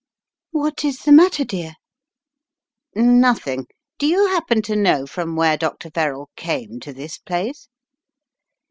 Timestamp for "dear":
1.43-1.75